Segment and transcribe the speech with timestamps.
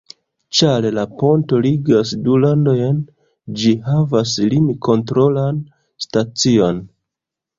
[0.59, 2.97] Ĉar la ponto ligas du landojn,
[3.63, 5.63] ĝi havas lim-kontrolan
[6.07, 6.83] stacion.